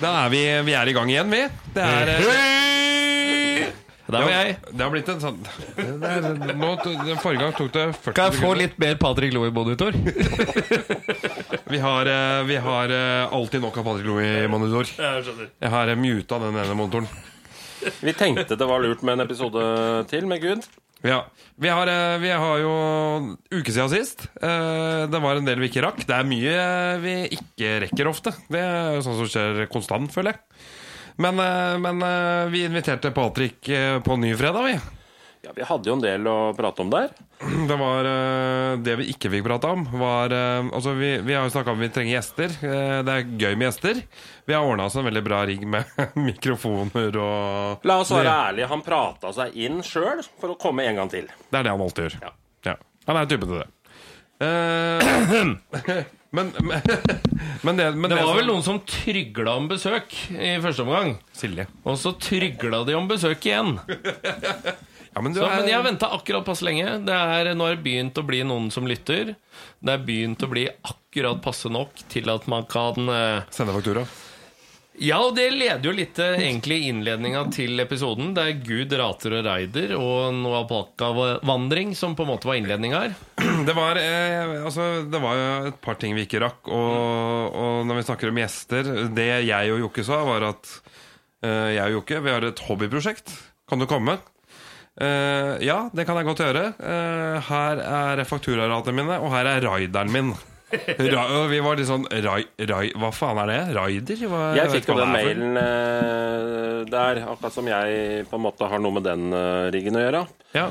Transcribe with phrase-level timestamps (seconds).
[0.00, 1.40] Ja, da er vi, vi er i gang igjen, vi.
[1.74, 3.66] Det er eh,
[4.10, 4.54] Der var jeg.
[4.72, 5.36] Det har blitt en sånn
[5.76, 6.24] det er,
[6.58, 8.60] nå, den Forrige gang tok det 40 Kan jeg få sekunder.
[8.64, 9.94] litt mer Patrick Loe-monitor?
[11.70, 14.88] Vi har, eh, vi har eh, alltid nok av Patrick Loe-monitor.
[14.98, 15.50] Jeg skjønner.
[15.62, 17.06] Jeg har eh, muta den ene monitoren.
[18.02, 19.62] Vi tenkte det var lurt med en episode
[20.10, 20.66] til med Gud.
[21.06, 21.22] Ja.
[21.56, 22.72] Vi har, eh, vi har jo
[23.52, 24.26] uke siden sist.
[24.42, 26.04] Eh, Det var en del vi ikke rakk.
[26.06, 28.32] Det er mye eh, vi ikke rekker ofte.
[28.50, 30.40] Det er jo sånn som skjer konstant, føler jeg.
[31.20, 31.36] Men,
[31.82, 31.98] men
[32.48, 33.60] vi inviterte Patrick
[34.06, 34.99] på ny fredag, vi.
[35.42, 37.08] Ja, Vi hadde jo en del å prate om der.
[37.70, 41.46] Det var eh, Det vi ikke fikk prate om, var eh, Altså, vi, vi har
[41.46, 42.52] jo snakka om vi trenger gjester.
[42.60, 44.02] Eh, det er gøy med gjester.
[44.44, 45.88] Vi har ordna oss en veldig bra rigg med
[46.28, 51.00] mikrofoner og La oss være ærlige, han prata seg inn sjøl for å komme en
[51.00, 51.28] gang til.
[51.48, 52.18] Det er det han alltid gjør.
[52.28, 52.32] Ja.
[52.72, 52.76] Ja.
[53.08, 53.68] Han er typen til det.
[54.40, 55.00] Uh,
[56.36, 56.84] men, men,
[57.64, 61.16] men det, men Det var som- vel noen som trygla om besøk i første omgang.
[61.36, 61.64] Silje.
[61.88, 63.78] Og så trygla de om besøk igjen.
[65.20, 66.96] Ja, men Så, er, men jeg venta akkurat passe lenge.
[67.04, 69.34] Det er Nå har det begynt å bli noen som lytter.
[69.84, 74.06] Det er begynt å bli akkurat passe nok til at man kan eh, Sende faktura.
[75.00, 78.32] Ja, og det leder jo litt til egentlig innledninga til episoden.
[78.36, 83.04] Det er Gud, rater og raider og noe alpakavandring som på en måte var innledninga
[83.04, 83.14] her.
[83.68, 86.68] Det var, eh, altså, det var jo et par ting vi ikke rakk.
[86.68, 90.74] Og, og når vi snakker om gjester Det jeg og Jokke sa, var at
[91.44, 93.32] eh, jeg og Jokke vi har et hobbyprosjekt.
[93.70, 94.18] Kan du komme?
[94.98, 96.64] Eh, ja, det kan jeg godt gjøre.
[96.80, 100.32] Uh, her er fakturaratene mine, og her er raideren min.
[101.10, 103.56] Ra og vi var litt sånn rai, rai, Hva faen er det?
[103.74, 104.20] Raider?
[104.30, 108.82] Hva, Jeg fikk jo den mailen uh, der, akkurat som jeg på en måte har
[108.82, 109.34] noe med den
[109.74, 110.22] riggen å gjøre.
[110.54, 110.68] Ja.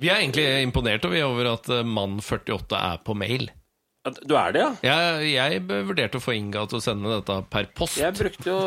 [0.00, 3.50] Vi er egentlig imponert over, at mann 48 er på mail.
[4.00, 4.68] Du er det, ja?
[4.80, 7.98] Jeg, jeg vurderte å få Inga til å sende dette per post.
[8.00, 8.60] Jeg brukte jo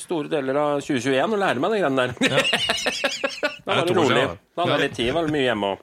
[0.00, 2.14] store deler av 2021 å lære meg de greiene der.
[3.60, 4.22] Da var Det rolig.
[4.56, 5.78] Da hadde jeg litt tid, var det mye hjemme òg.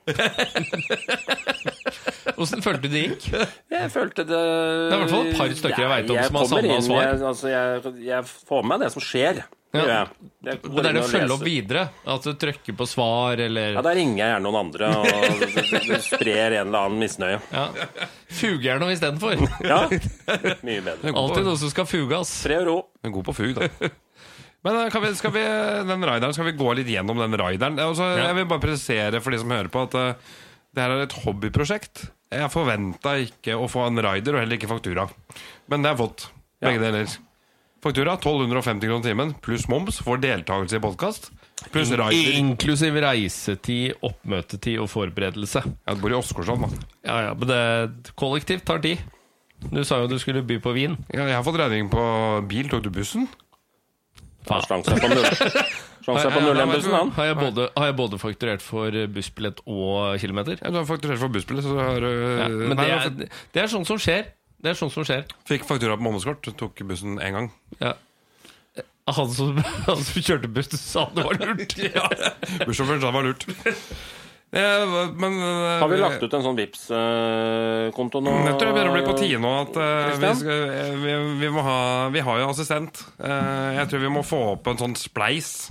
[2.42, 3.28] Åssen følte du det gikk?
[3.70, 6.58] Jeg følte det Det er i hvert fall et par stykker jeg vet om som
[6.58, 7.02] har inn, svar.
[7.06, 9.40] Jeg, altså, jeg, jeg får med meg det som skjer.
[9.76, 10.06] Ja.
[10.40, 11.82] Det går det er det å følge opp videre.
[12.08, 16.56] At du trykker på svar, eller Ja, Da ringer jeg gjerne noen andre og sprer
[16.56, 17.40] en eller annen misnøye.
[17.52, 17.66] ja.
[18.38, 19.40] Fuger noe istedenfor.
[19.64, 19.82] Ja,
[20.64, 21.12] Mye bedre.
[21.12, 22.32] Alltid noe som skal fugas.
[22.44, 22.76] Fred og ro.
[23.04, 23.68] Men god på fug, da.
[24.66, 25.44] Men eh, kan vi, skal vi,
[25.92, 27.78] den rideren, skal vi gå litt gjennom den rideren?
[27.82, 28.30] Altså, Ja.
[28.30, 30.34] Jeg vil bare presisere for de som hører på, at uh,
[30.74, 32.08] det her er et hobbyprosjekt.
[32.34, 35.06] Jeg forventa ikke å få en rider, og heller ikke faktura.
[35.68, 36.26] Men det har jeg fått.
[36.64, 37.18] Begge deler.
[37.82, 41.28] Faktura 1250 kroner timen pluss moms for deltakelse i podkast.
[41.74, 42.32] Pluss reiser.
[42.38, 45.62] Inklusiv reisetid, oppmøtetid og forberedelse.
[45.86, 46.88] Ja, Du bor i Åsgårdstrand, da.
[47.06, 48.98] Ja, ja, men det kollektivt tar tid.
[49.70, 50.96] Du sa jo du skulle by på vin.
[51.14, 52.02] Ja, jeg har fått regning på
[52.50, 52.68] bil.
[52.70, 53.28] Tok du bussen?
[54.48, 55.26] Han slang seg på null.
[56.06, 57.10] Slang seg på Har- 01-bussen, han.
[57.18, 60.58] Har jeg, både, har jeg både fakturert for bussbillett og kilometer?
[60.62, 63.62] Ja, du har fakturert for bussbillett, så du har Ja, men nei, det er, det
[63.66, 64.30] er sånn som skjer.
[64.58, 65.24] Det er sånn som skjer.
[65.46, 66.48] Fikk faktura på månedskort.
[66.58, 67.50] Tok bussen én gang.
[67.78, 67.94] Ja.
[69.08, 69.56] Han som,
[69.88, 71.76] han som kjørte buss, sa det var lurt.
[71.94, 72.08] Ja.
[72.66, 73.46] Bussjåføren sa det var lurt.
[74.48, 76.86] Eh, men eh, Har vi lagt ut en sånn vips
[77.92, 78.32] konto nå?
[78.46, 81.16] Jeg tror det begynner å bli på tide nå at eh, vi, skal, eh, vi,
[81.42, 81.78] vi må ha
[82.14, 83.02] Vi har jo assistent.
[83.20, 85.68] Eh, jeg tror vi må få opp en sånn spleis.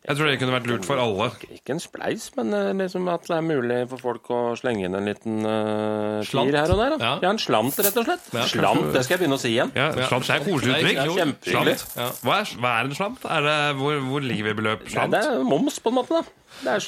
[0.00, 1.26] Jeg tror det kunne vært lurt for alle.
[1.52, 4.96] Ikke en spleis, men eh, liksom at det er mulig for folk å slenge inn
[4.96, 6.56] en liten uh, Slant.
[6.56, 6.96] her og der.
[6.96, 7.10] Ja.
[7.20, 7.32] Ja.
[7.34, 8.30] en slant, rett og slett.
[8.32, 8.46] Ja.
[8.48, 9.74] Slant, det skal jeg begynne å si igjen.
[9.76, 11.84] Ja, slant, er koselig uttrykk.
[12.24, 13.28] Hva, er, hva er en slant?
[13.28, 14.86] Er det, hvor, hvor ligger vi i beløp?
[14.88, 15.12] Nei, Slant?
[15.18, 16.22] det er moms, på en måte.
[16.22, 16.80] da Det er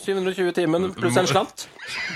[0.00, 1.66] 720 timen pluss en slant.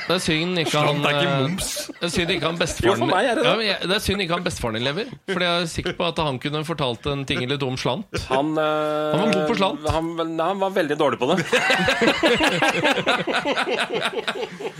[0.09, 1.69] Det er synd ikke han Slant er ikke eh, moms.
[2.00, 3.50] Det er synd ikke han bestefaren Jo, for meg er det det.
[3.50, 5.06] Ja, men jeg- det er synd ikke han bestefaren din lever.
[5.31, 8.06] Fordi jeg er sikker på at han kunne fortalt en ting eller to om slant.
[8.32, 9.88] Han, eh, Han var god på slant.
[9.94, 10.05] Han,
[10.37, 11.37] nei, han var veldig dårlig på det.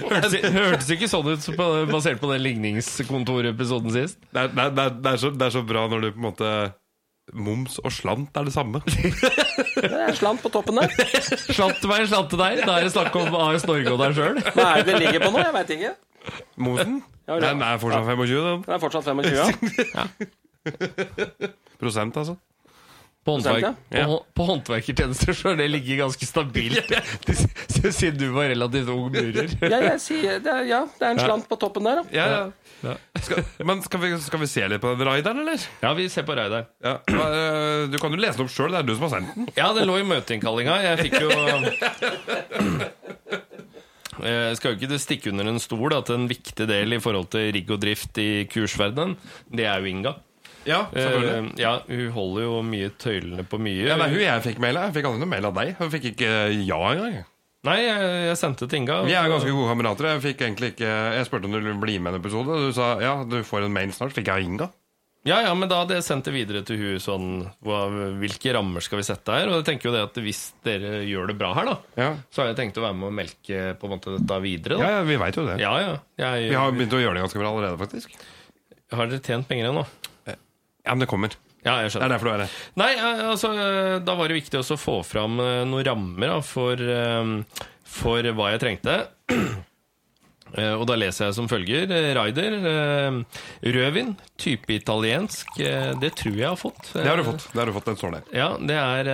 [0.05, 4.19] Hørtes, hørtes ikke sånn ut på, basert på den ligningskontorepisoden sist.
[4.31, 6.27] Det, er, det, er, det, er så, det er så bra når du på en
[6.31, 6.51] måte
[7.33, 8.81] Moms og slant er det samme.
[9.75, 10.93] Det er slant på toppen der.
[11.49, 12.61] Slant til meg, slant til deg.
[12.67, 14.41] Da er det snakk om AS Norge og deg sjøl.
[14.55, 15.41] Hva er det det ligger på nå?
[15.43, 15.93] Jeg veit ikke.
[16.63, 17.01] Momsen?
[17.27, 17.41] Ja, ja.
[17.49, 18.65] Den er fortsatt 25, den.
[18.67, 19.35] Den er fortsatt 25.
[19.95, 20.05] Ja.
[21.81, 22.37] Prosent, altså.
[23.25, 24.05] På, håndverk, ja.
[24.05, 26.91] på, på håndverkertjenester så har det ligget ganske stabilt
[27.97, 29.49] siden du var relativt ung murer.
[29.73, 32.05] Ja, jeg sier, det er, ja, det er en slant på toppen der, da.
[32.13, 32.27] Ja,
[32.85, 32.97] ja.
[33.25, 35.65] Skal, men skal vi, skal vi se litt på den raideren, eller?
[35.81, 36.69] Ja, vi ser på raideren.
[36.85, 36.99] Ja.
[37.09, 39.49] Øh, Du kan jo lese den opp sjøl, det er du som har sendt den.
[39.57, 40.77] Ja, den lå i møteinnkallinga.
[40.85, 41.31] Jeg fikk jo
[44.25, 47.49] Jeg skal jo ikke stikke under en stol at en viktig del i forhold til
[47.57, 49.17] rigg og drift i kursverdenen,
[49.49, 50.15] det er jo Inga.
[50.69, 51.37] Ja, selvfølgelig.
[51.37, 53.87] Eh, ja, hun holder jo mye tøylene på mye.
[53.87, 54.89] Ja, det er hun jeg fikk mail av.
[54.89, 55.73] Jeg fikk aldri noe mail av deg.
[55.81, 56.35] Hun fikk ikke
[56.65, 57.23] ja engang.
[57.65, 59.03] Nei, jeg, jeg sendte til Inga.
[59.09, 60.11] Vi er ganske gode kamerater.
[60.13, 62.59] Jeg fikk egentlig ikke Jeg spurte om du ville bli med i en episode.
[62.61, 64.13] Du sa ja, du får en mail snart.
[64.17, 64.69] Fikk jeg Inga?
[65.25, 67.29] Ja, ja, men da hadde jeg sendt det videre til hun sånn
[67.65, 67.87] hva,
[68.21, 69.49] Hvilke rammer skal vi sette her?
[69.49, 72.43] Og jeg tenker jo det at hvis dere gjør det bra her, da, Ja, så
[72.43, 74.83] har jeg tenkt å være med og melke på en måte dette videre.
[74.85, 75.57] ja, ja vi veit jo det.
[75.65, 75.95] Ja, ja.
[76.21, 78.19] Jeg, Vi har begynt å gjøre det ganske bra allerede, faktisk.
[78.93, 79.87] Har dere tjent penger ennå?
[80.85, 81.35] Ja, men det kommer.
[81.65, 82.57] Ja, jeg Det er derfor du er her.
[82.77, 82.91] Nei,
[83.25, 83.51] altså,
[84.05, 88.35] da var det viktig også å få fram eh, noen rammer da, for, eh, for
[88.37, 88.99] hva jeg trengte.
[90.55, 91.89] Eh, Og da leser jeg som følger.
[91.91, 92.53] Ryder Raider.
[93.75, 95.49] Rødvin, type italiensk.
[95.59, 96.93] Det tror jeg har fått.
[96.95, 97.49] Det har du fått.
[97.51, 98.29] Det har du fått, Den står der.
[98.39, 99.11] Ja, det er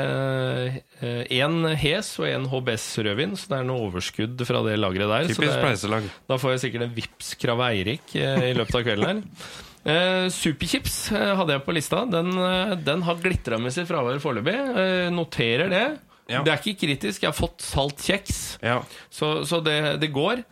[1.33, 5.33] én Hes og én HBS rødvin, så det er noe overskudd fra det lageret der.
[5.33, 9.09] så Typisk det, da får jeg sikkert en vips krav Eirik i løpet av kvelden
[9.15, 9.25] her.
[9.85, 12.05] Eh, Superchips eh, hadde jeg på lista.
[12.11, 14.57] Den, eh, den har glitra med sitt fravær foreløpig.
[14.77, 15.85] Eh, noterer det.
[16.31, 16.45] Ja.
[16.47, 17.25] Det er ikke kritisk.
[17.25, 18.77] Jeg har fått salt kjeks, Ja.
[19.11, 20.45] så, så det, det går.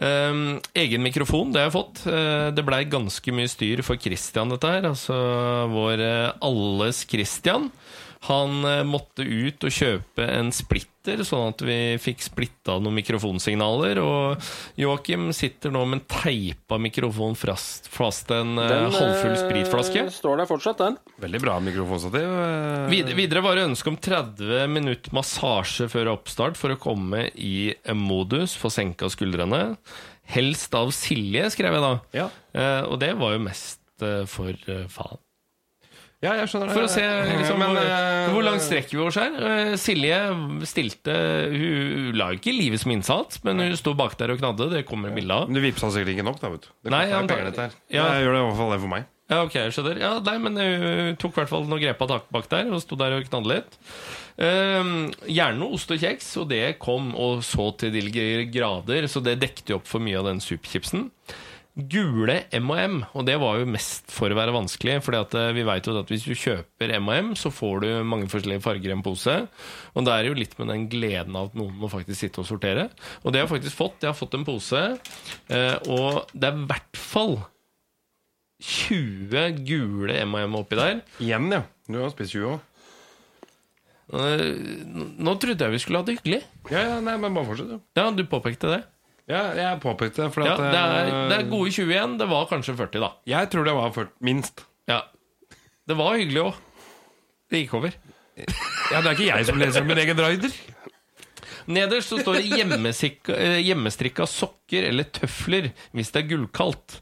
[0.00, 2.00] Um, egen mikrofon, det har jeg fått.
[2.08, 4.88] Uh, det blei ganske mye styr for Christian, dette her.
[4.88, 5.12] Altså
[5.72, 6.00] vår
[6.40, 7.68] alles Christian.
[8.26, 14.00] Han eh, måtte ut og kjøpe en splitter, sånn at vi fikk splitta noen mikrofonsignaler.
[14.02, 14.48] Og
[14.80, 20.06] Joakim sitter nå med en teipa mikrofon fast, fast en eh, Den, halvfull eh, spritflaske.
[20.16, 20.98] Står der fortsatt, den.
[21.22, 22.34] Veldig bra mikrofonstativ.
[22.92, 27.70] Vid videre var det ønske om 30 minutter massasje før oppstart for å komme i
[27.94, 29.76] modus, få senka skuldrene.
[30.26, 31.94] Helst av Silje, skrev jeg da.
[32.16, 32.30] Ja.
[32.56, 33.82] Eh, og det var jo mest
[34.28, 34.58] for
[34.92, 35.22] faen.
[36.24, 36.76] Ja, jeg skjønner det.
[36.78, 39.34] For å se liksom, Men, hvor, eh, hvor langt strekker vi oss her.
[39.50, 40.20] Eh, Silje
[40.68, 41.16] stilte
[41.52, 44.70] Hun la ikke livet som innsats, men hun sto bak der og knadde.
[44.72, 45.50] Det kommer bilde av.
[45.50, 46.72] Men du vippsa sikkert ikke nok, da, vet du.
[46.86, 47.76] Det Nei, koster penger, dette her.
[47.92, 48.06] ja.
[48.16, 49.12] Jeg gjør det i hvert fall det for meg.
[49.26, 49.98] Ja, ok, jeg skjønner.
[49.98, 52.78] Ja, nei, men hun tok i hvert fall noen grep av tak bak der og
[52.84, 53.76] sto der og knadde litt.
[54.38, 54.92] Ehm,
[55.26, 58.04] gjerne ost og kjeks, og det kom og så til de
[58.54, 61.08] grader, så det dekte jo opp for mye av den superchipsen.
[61.76, 65.12] Gule M&M, og det var jo mest for å være vanskelig, for
[65.52, 68.94] vi vet jo at hvis du kjøper M&M, så får du mange forskjellige farger i
[68.94, 69.34] en pose,
[69.92, 72.48] og det er jo litt med den gleden av at noen må faktisk sitte og
[72.48, 72.86] sortere.
[73.24, 73.98] Og det har jeg faktisk fått.
[74.00, 74.80] Jeg har fått en pose,
[75.52, 77.36] eh, og det er i hvert fall
[78.64, 81.04] 20 gule M&M oppi der.
[81.20, 81.60] Igjen, ja.
[81.92, 82.72] Du har spist 20 òg.
[84.16, 84.42] Eh,
[85.20, 86.40] Nå trodde jeg vi skulle ha det hyggelig.
[86.72, 87.84] Ja, ja, nei, men bare fortsett.
[87.98, 88.84] Ja, du påpekte det.
[89.26, 92.18] Ja, jeg påpekte det, for Ja, at det er, eh, det er gode 21.
[92.20, 93.10] Det var kanskje 40, da.
[93.26, 94.62] Jeg tror det var 40, minst.
[94.86, 95.00] Ja.
[95.86, 96.60] Det var hyggelig òg.
[97.50, 97.94] Det gikk over.
[98.36, 100.54] Ja, Det er ikke jeg som leser min egen raider.
[101.66, 102.44] Nederst så står det
[103.34, 107.00] eh, hjemmestrikka sokker eller tøfler hvis det er gullkaldt.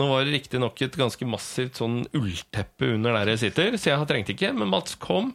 [0.00, 4.00] Nå var det riktignok et ganske massivt sånn ullteppe under der jeg sitter, så jeg
[4.00, 4.54] har trengt ikke.
[4.56, 5.34] Men Mats kom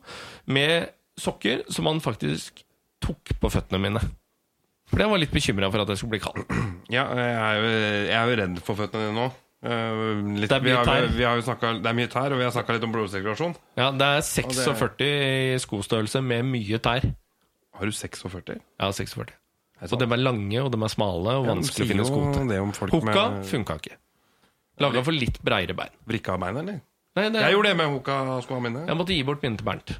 [0.50, 0.90] med
[1.22, 2.64] sokker som han faktisk
[3.06, 4.02] tok på føttene mine.
[4.92, 6.44] Fordi han var litt bekymra for at jeg skulle bli kald.
[6.92, 9.30] Ja, jeg er jo, jeg er jo redd for føttene dine nå.
[9.62, 10.00] Eh,
[10.42, 11.06] litt, Det er vi har.
[11.16, 13.54] Vi har snakket, det er mye tær, og vi har snakka litt om blodsirkulasjon.
[13.80, 17.08] Ja, Det er 46 i skostørrelse med mye tær.
[17.78, 18.60] Har du 46?
[18.82, 19.32] Ja, 46.
[19.88, 22.52] Og de er lange, og de er smale, og vanskelig å finne sko til.
[22.52, 23.96] Hoka Hukka med funka ikke.
[24.82, 25.96] Laga for litt breiere bein.
[26.10, 26.82] vrikka bein, eller?
[27.16, 28.86] Nei, det, Jeg gjorde det med hukka-skoene mine.
[28.88, 29.96] jeg måtte gi bort mine til Bernt.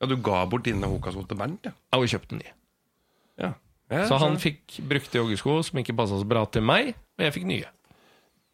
[0.00, 1.72] Ja, Du ga bort dine hukka-sko til Bernt, ja.
[1.72, 2.52] ja har kjøpte kjøpt nye.
[3.40, 3.52] Ja.
[3.92, 7.34] ja Så han fikk brukte joggesko som ikke passa så bra til meg, og jeg
[7.38, 7.68] fikk nye.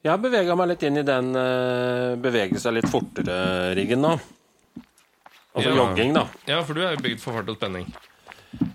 [0.05, 4.13] Jeg har bevega meg litt inn i den uh, bevege seg litt fortere-riggen nå.
[5.59, 5.75] Altså Ja.
[5.81, 6.29] jogging, da.
[6.47, 7.89] Ja, for du er jo bygd for fart og spenning.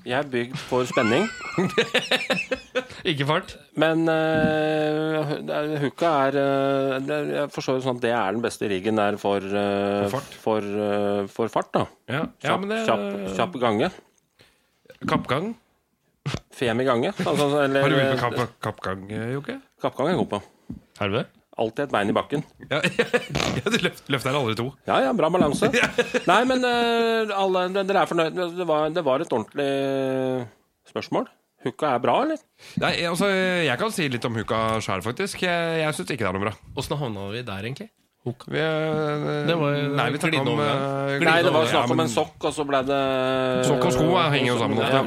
[0.05, 1.24] Jeg er bygd for spenning,
[3.10, 3.55] Ikke fart?
[3.79, 5.31] men uh,
[5.81, 9.17] hooka er uh, det, Jeg forstår det sånn at det er den beste riggen der
[9.22, 10.38] for, uh, For fart.
[10.43, 11.86] For, uh, for fart, da.
[12.12, 13.07] Ja, ja Kjapp, men det kjapp,
[13.39, 13.89] kjapp gange.
[15.10, 15.53] Kappgang?
[16.53, 17.12] Fem i gange.
[17.25, 19.58] Altså, eller, Har du begynt med kapp, kappgang, Jokke?
[19.84, 20.42] Kappgang er jeg god på.
[21.01, 21.25] Er du det?
[21.63, 22.44] Alltid et bein i bakken.
[22.72, 22.80] Ja,
[23.60, 24.72] ja, du løft, løfter aldri to.
[24.89, 25.70] Ja, ja, bra balanse.
[26.32, 28.39] Nei, men uh, alle, dere er fornøyd?
[28.58, 29.70] Det var, det var et ordentlig
[30.89, 31.30] spørsmål.
[31.63, 32.39] Hooka er bra, eller?
[32.82, 35.46] Nei, altså, Jeg kan si litt om hooka sjøl, faktisk.
[35.46, 36.56] Jeg, jeg syns ikke det er noe bra.
[36.80, 37.92] Åssen havna vi der, egentlig?
[38.24, 42.12] Vi, eh, Det var nei, vi snakket om eh, Nei, det var snakk om en
[42.12, 43.00] sokk, og så ble det
[43.68, 45.01] Sokk og sko eh, henger jo sammen Ja.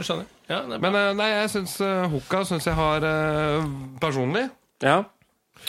[0.53, 0.59] Ja.
[0.79, 3.65] Men eh, nei, jeg syns uh, hooka syns jeg har eh,
[4.03, 4.45] personlig
[4.85, 5.01] Ja.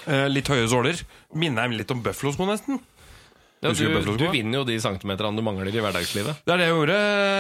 [0.06, 1.00] eh, litt høye såler.
[1.34, 2.82] Minner jeg litt om Buffalo-sko, nesten.
[3.58, 3.90] Ja, du,
[4.22, 6.44] du vinner jo de centimeterne du mangler i hverdagslivet.
[6.46, 6.94] Det er det jeg gjorde,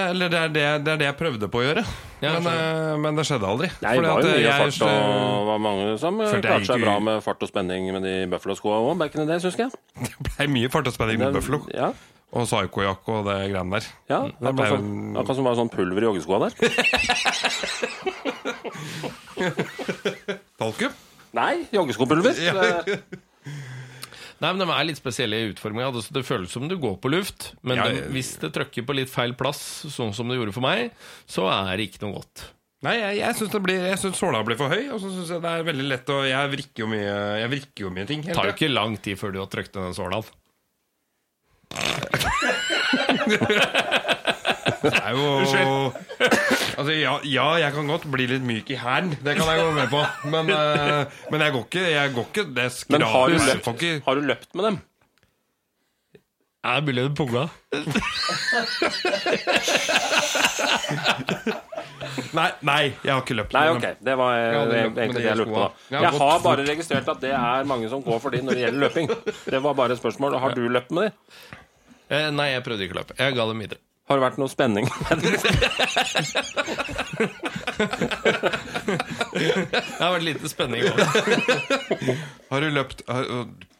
[0.09, 1.83] eller det er det, det, er det jeg prøvde på å gjøre.
[2.25, 3.69] Ja, men, eh, men det skjedde aldri.
[3.85, 6.81] Nei, det var jo at, mye jeg- fart, og var mange som eh, klarte seg
[6.81, 9.71] bra med fart og spenning med de Buffalo-skoa òg, back in the days, husker jeg.
[10.07, 11.61] Det ble mye fart og spenning med Det- Buffalo.
[11.77, 11.93] Ja,
[12.33, 13.85] Og psykojakke og det greiene der.
[14.09, 14.89] ja det akkurat ble som,
[15.21, 16.53] akkurat som var sånn pulver i joggeskoa der.
[20.57, 20.89] Talkum?
[21.37, 22.33] Nei, joggeskopulver.
[22.33, 22.97] Det-
[24.39, 25.87] Nei, men De er litt spesielle i utforminga.
[25.91, 28.93] Altså, det føles som du går på luft, men Ja, det- hvis det trykker på
[28.95, 30.91] litt feil plass, sånn som det gjorde for meg,
[31.27, 32.51] så er det ikke noe godt.
[32.85, 33.35] Nei, jeg, jeg
[33.97, 36.51] syns såla blir for høy, og så syns jeg det er veldig lett å Jeg
[36.51, 38.21] vrikker jo mye, jeg vrikker jo mye ting.
[38.21, 40.21] Det tar jo ikke lang tid før du har trykt den såla.
[44.81, 45.27] Det er jo
[46.77, 49.15] Altså, ja, ja, jeg kan godt bli litt myk i hælen.
[49.23, 50.01] Det kan jeg gå med på.
[50.33, 54.01] Men, uh, men jeg går ikke Jeg går ikke Det Men har du, løpt, ikke-
[54.05, 54.79] har du løpt med dem?
[56.67, 57.45] Er mulig det punga?
[62.35, 63.83] Nei, nei, jeg har ikke løpt Nei, med ok.
[63.85, 63.95] dem.
[64.07, 65.61] Det var eh, det- egentlig det jeg lurte på.
[65.63, 65.69] da.
[65.93, 66.43] Jeg har Jeg fort.
[66.43, 69.07] bare registrert at det er mange som går for de når det gjelder løping.
[69.45, 70.37] Det var bare et spørsmål.
[70.39, 71.11] Har du løpt med de?
[72.09, 73.17] Eh, nei, jeg prøvde ikke å løpe.
[73.19, 73.79] Jeg ga dem videre.
[74.07, 74.87] Har det vært noe spenning?
[79.37, 80.85] Det har vært lite spenning.
[80.87, 80.99] òg.
[82.51, 83.27] Har du løpt har,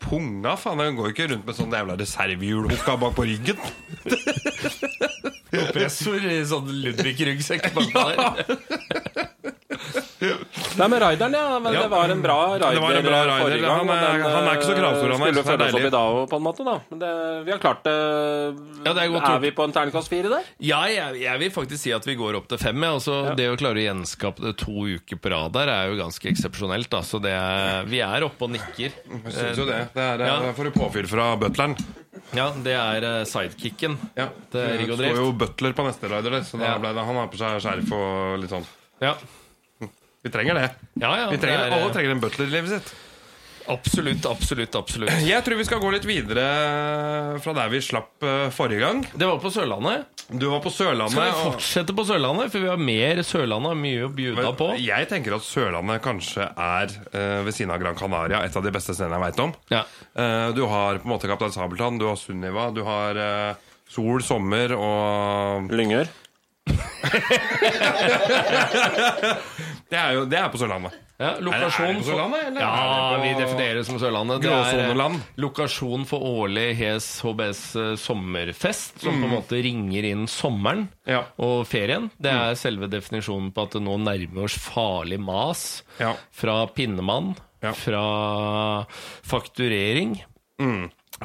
[0.04, 0.80] Punga, faen.
[0.84, 3.60] Jeg går ikke rundt med sånn jævla reservehjulhukka bak på ryggen.
[5.58, 9.56] Oppressor i sånn Ludvig-ryggsekk bak der.
[10.20, 11.60] Nei, men Raideren, ja.
[11.60, 11.82] Men Ja.
[11.84, 13.44] det var en bra raider, Det var en bra raider.
[13.44, 13.78] forrige gang.
[13.78, 15.88] Han er- den, han er ikke så kravstor, han Skulle så det følge oss opp
[15.88, 16.76] i dag på en måte, da.
[16.90, 17.96] Men det, vi har klart det.
[18.86, 20.44] Ja, det er godt er vi på en terningkast fire der?
[20.60, 22.82] Ja, jeg, jeg vil faktisk si at vi går opp til fem.
[22.84, 22.94] Ja.
[22.98, 26.26] Altså, Det å klare å gjenskape det to uker på rad der er jo ganske
[26.32, 26.90] eksepsjonelt.
[26.90, 27.02] Da.
[27.02, 28.92] Så det er, vi er oppe og nikker.
[29.26, 29.94] Jeg syns jo det.
[29.94, 30.40] Det er, Ja.
[30.42, 31.78] Da får du påfyll fra butleren.
[32.34, 34.30] Ja, Det er eh, sidekicken Ja.
[34.52, 36.78] til Rigg og Det står jo butler på neste rider, så da Ja.
[36.80, 38.66] ble det, han har på seg skjerf og litt sånn.
[39.00, 39.14] Ja,
[40.28, 40.70] Vi trenger det.
[41.00, 42.96] ja, ja Vi trenger, det er, alle eh, trenger en butler i livet sitt.
[43.68, 45.12] Absolutt, absolutt, absolutt.
[45.28, 46.44] Jeg tror vi skal gå litt videre
[47.44, 49.02] fra der vi slapp eh, forrige gang.
[49.12, 50.06] Det var på Sørlandet.
[50.28, 51.16] Du var på Sørlandet.
[51.16, 52.52] Skal vi og- fortsette på Sørlandet?
[52.54, 54.70] For vi har mer Sørlandet og mye å bjuda på.
[54.84, 58.72] Jeg tenker at Sørlandet kanskje er, eh, ved siden av Gran Canaria, et av de
[58.76, 59.56] beste stedene jeg veit om.
[59.74, 59.84] Ja.
[60.16, 63.20] Eh, du har på en måte Kaptein Sabeltann, du har Sunniva, du har
[63.88, 66.08] sol, sommer og Lyngør.
[69.88, 70.96] Det er jo det er på Sørlandet.
[71.18, 74.42] Ja, lokasjon Er det- er det på Sørlandet, eller Ja, vi definerer det som Sørlandet.
[74.42, 75.16] Det er Gråsoneland?
[75.16, 80.90] eh, lokasjon for årlig Hes HBS eh, sommerfest, som på en måte ringer inn sommeren
[81.08, 81.24] Ja.
[81.40, 82.12] og ferien.
[82.22, 86.14] Det er selve definisjonen på at det nå nærmer oss farlig mas Ja.
[86.32, 87.72] fra pinnemann, Ja.
[87.72, 88.86] fra
[89.24, 90.22] fakturering.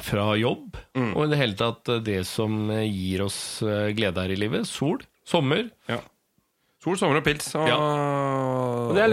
[0.01, 4.35] Fra jobb, og i det hele tatt eh, det som gir oss glede her i
[4.35, 4.65] livet.
[4.65, 5.69] Sol, sommer.
[5.89, 6.01] ja.
[6.83, 7.45] Sol, sommer og pils.
[7.55, 7.77] Og, Ja.
[7.79, 9.11] Og det er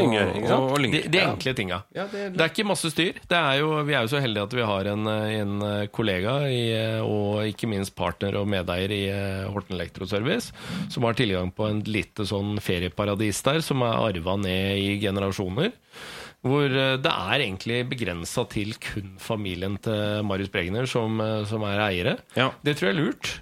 [0.57, 1.77] og De, de enkle tinga.
[1.95, 3.21] Ja, det, Det er ikke masse styr.
[3.31, 5.53] Det er jo, vi er jo så heldige at vi har en, en
[5.95, 6.65] kollega i,
[6.99, 10.51] og ikke minst partner og medeier i eh, Horten Elektroservice,
[10.91, 15.71] som har tilgang på en lite sånn ferieparadis der, som er arva ned i generasjoner.
[16.43, 21.63] Hvor eh, det er egentlig begrensa til kun familien til Marius Bregner som, eh, som
[21.71, 22.17] er eiere.
[22.35, 22.51] Ja.
[22.67, 23.33] Det tror jeg er lurt.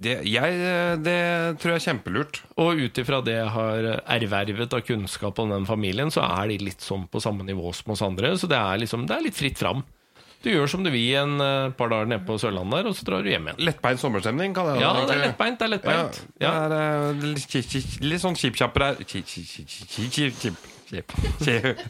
[0.00, 0.58] Det, jeg,
[1.02, 1.18] det
[1.58, 2.40] tror jeg er kjempelurt.
[2.62, 6.58] Og ut ifra det jeg har ervervet av kunnskap om den familien, så er de
[6.68, 8.34] litt sånn på samme nivå som oss andre.
[8.38, 9.82] Så det er, liksom, det er litt fritt fram.
[10.38, 13.06] Du gjør som du vil en eh, par dager nede på Sørlandet der, og så
[13.08, 13.58] drar du hjem igjen.
[13.66, 15.58] Lettbeint sommerstemning, kan det Ja, det er lettbeint.
[15.58, 16.20] Det er Ja, lettbeint.
[16.38, 19.66] det er eh, litt, sånn kjipkjapper her Kip- kip-
[20.06, 21.12] kip- kip- Kjip.
[21.44, 21.80] kip-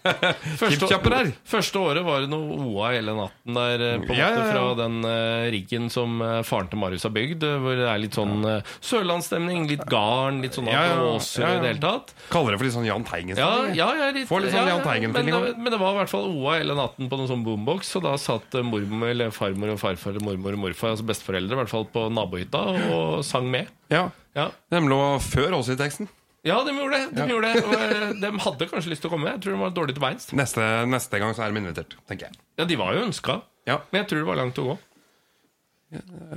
[0.59, 1.28] Kjipkjapper her.
[1.47, 4.47] Første året var det noe OA hele natten der, eh, på en Ja, måte ja,
[4.49, 4.52] ja.
[4.52, 8.19] fra den uh, riggen som uh, faren til Marius har bygd, hvor det er litt
[8.19, 11.55] sånn uh, sørlandsstemning, litt garn, litt sånn Ja, ja, åser ja, ja.
[11.55, 12.12] i det hele tatt.
[12.33, 13.38] Kaller det for litt sånn Jahn Teigen.
[13.38, 16.00] Ja, ja, ja, litt, Får litt sånn Jahn Teigen-feeling men, det- men det var i
[16.02, 19.76] hvert fall OA hele natten på noen sånn boombox, og da satt mormor, eller farmor
[19.76, 22.67] og farfar eller mormor og morfar, altså besteforeldre, i hvert fall på nabohytta,
[22.99, 23.71] og sang med.
[23.95, 24.09] Ja.
[24.37, 26.07] Ja, lå før oss i teksten.
[26.47, 27.07] Ja de gjorde det.
[27.16, 27.62] De, gjorde det.
[27.64, 29.33] Og, eh, de hadde kanskje lyst til å komme.
[29.35, 30.28] Jeg tror de var dårlig til beins.
[30.38, 32.38] Neste, neste gang så er de invitert, tenker jeg.
[32.61, 33.80] Ja, de var jo ønska, Ja.
[33.90, 34.78] men jeg tror det var langt å gå.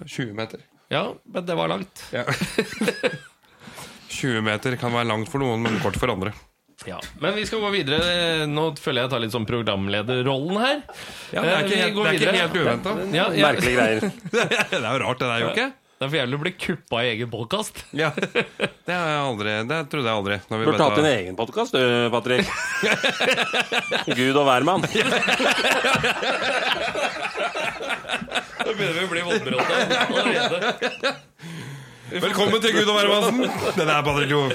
[0.08, 0.60] 20 meter.
[0.92, 2.06] Ja, men det var langt.
[2.12, 2.24] Ja.
[4.12, 6.34] 20 meter kan være langt for noen, men kort for andre.
[6.90, 8.48] Ja, Men vi skal gå videre.
[8.50, 10.80] Nå føler jeg jeg tar litt sånn programlederrollen her.
[11.30, 12.94] Ja, det er Eh, ikke vi helt, helt uventa.
[13.14, 13.52] Ja, ja.
[13.52, 14.02] Merkelige greier.
[14.34, 15.68] Det er jo rart, det der, jo ikke?
[16.02, 17.78] Det er for jævlig å bli kuppa i egen podkast.
[18.02, 18.08] Ja.
[18.18, 20.38] Det, har jeg aldri, det trodde jeg aldri.
[20.50, 22.50] Når vi Burde hatt din egen podkast du, Patrick.
[24.18, 24.82] Gud og hvermann.
[28.66, 31.14] Nå begynner vi å bli allerede.
[32.16, 33.46] Velkommen til Gud og hvermannsen!
[33.78, 34.50] Det der er Patrick Lo.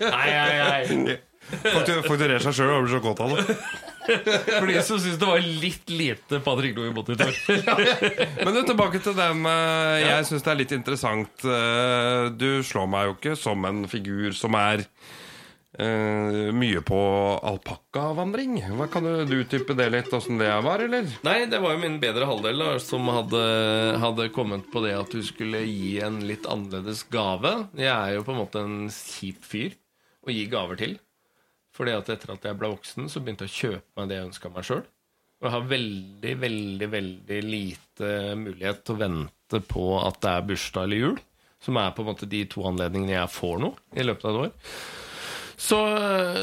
[0.00, 1.20] Nei, nei, nei.
[1.60, 3.60] Fakturerer seg sjøl blir så godt av det.
[4.06, 7.32] For de som syns det var litt lite Patrick Louis Monitor.
[8.46, 11.46] Men tilbake til den eh, Jeg syns det er litt interessant.
[11.46, 14.86] eh, Du slår meg jo ikke som en figur som er
[15.76, 16.96] Uh, mye på
[17.44, 18.54] alpakkavandring.
[18.88, 21.10] Kan du, du utdype det litt, åssen det var, eller?
[21.26, 23.42] Nei, det var jo min bedre halvdel da, som hadde,
[24.00, 27.52] hadde kommet på det at du skulle gi en litt annerledes gave.
[27.76, 29.76] Jeg er jo på en måte en kjip fyr
[30.24, 30.96] å gi gaver til.
[31.76, 34.28] Fordi at etter at jeg ble voksen, så begynte jeg å kjøpe meg det jeg
[34.30, 34.84] ønska meg sjøl.
[35.36, 40.46] Og jeg har veldig, veldig, veldig lite mulighet til å vente på at det er
[40.48, 41.18] bursdag eller jul.
[41.60, 44.42] Som er på en måte de to anledningene jeg får noe i løpet av et
[44.46, 44.52] år.
[45.56, 45.78] Så,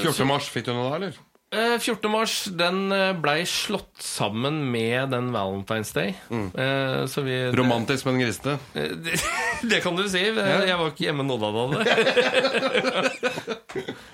[0.04, 0.26] 14.
[0.30, 1.18] mars, fikk du noe da, eller?
[1.54, 2.10] Eh, 14.
[2.10, 6.16] mars den eh, blei slått sammen med den Valentine's Day.
[6.34, 6.48] Mm.
[7.10, 8.56] så vi Romantisk, men grisete.
[8.74, 9.20] Eh, Det,
[9.70, 10.24] det kan du si.
[10.34, 11.84] Eh, Jeg var ikke hjemme nådd av det.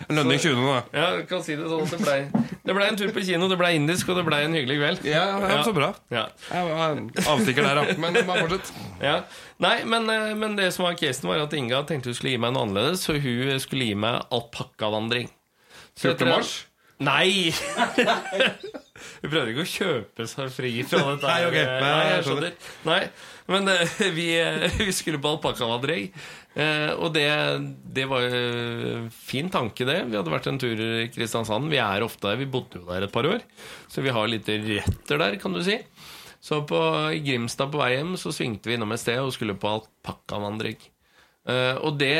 [0.09, 0.61] Lønning 20.
[0.65, 0.77] da.
[0.93, 2.17] Ja, kan si det sånn det blei
[2.65, 5.05] Det ble en tur på kino, det blei indisk, og det blei en hyggelig kveld.
[5.09, 5.91] Ja, ja, Så bra.
[6.13, 6.25] Ja.
[6.49, 7.97] Avstikker der, da.
[8.01, 8.71] Men bare fortsett.
[9.03, 9.19] Ja.
[9.61, 12.41] Nei, men, eh, men det som var casen, var at Inga tenkte hun skulle gi
[12.41, 15.29] meg noe annerledes, så hun skulle gi meg alpakkavandring.
[15.93, 16.29] Så 14.
[16.29, 16.55] mars?
[16.99, 17.53] Nei!
[19.21, 21.27] Hun prøvde ikke å kjøpe seg fri fra dette.
[21.27, 21.65] Nei, okay.
[21.67, 22.55] Nei, Nei, jeg skjønner.
[22.87, 22.99] Nei,
[23.49, 26.11] men eh, vi, eh, vi skulle på alpakkavandring.
[26.53, 27.29] Eh, og det,
[27.95, 30.03] det var en fin tanke, det.
[30.09, 31.71] Vi hadde vært en tur i Kristiansand.
[31.71, 32.39] Vi er ofte der.
[32.41, 33.41] Vi bodde jo der et par år.
[33.89, 35.79] Så vi har litt røtter der, kan du si.
[36.39, 36.77] Så på,
[37.11, 40.77] i Grimstad på vei hjem så svingte vi innom et sted og skulle på alpakkavandring.
[41.83, 42.15] Og det